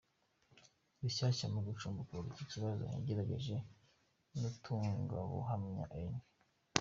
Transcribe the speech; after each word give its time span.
Rushyashya 1.01 1.45
mu 1.53 1.59
gucukumbura 1.67 2.27
iki 2.31 2.45
kibazo 2.51 2.83
yegereye 3.07 3.55
n’umutangabuhamya 4.31 5.83
,Eng. 6.01 6.17